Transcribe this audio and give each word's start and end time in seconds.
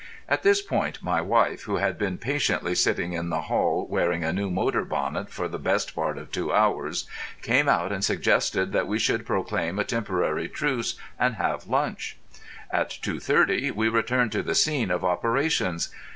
At 0.27 0.41
this 0.41 0.63
point 0.63 1.03
my 1.03 1.21
wife, 1.21 1.65
who 1.65 1.75
had 1.75 1.99
been 1.99 2.17
patiently 2.17 2.73
sitting 2.73 3.13
in 3.13 3.29
the 3.29 3.43
hall 3.43 3.85
wearing 3.87 4.23
a 4.23 4.33
new 4.33 4.49
motor 4.49 4.83
bonnet 4.83 5.29
for 5.29 5.47
the 5.47 5.59
best 5.59 5.93
part 5.93 6.17
of 6.17 6.31
two 6.31 6.51
hours, 6.51 7.07
came 7.43 7.69
out 7.69 7.91
and 7.91 8.03
suggested 8.03 8.71
that 8.71 8.87
we 8.87 8.97
should 8.97 9.27
proclaim 9.27 9.77
a 9.77 9.83
temporary 9.83 10.49
truce 10.49 10.95
and 11.19 11.35
have 11.35 11.67
lunch. 11.67 12.17
At 12.71 12.89
2.30 12.89 13.73
we 13.73 13.89
returned 13.89 14.31
to 14.31 14.41
the 14.41 14.55
scene 14.55 14.89
of 14.89 15.05
operations. 15.05 15.89